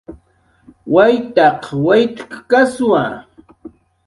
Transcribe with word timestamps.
Waytaq 0.93 1.61
waytaykaswa 1.85 3.01